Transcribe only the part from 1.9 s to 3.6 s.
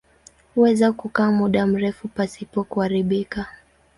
pasipo kuharibika.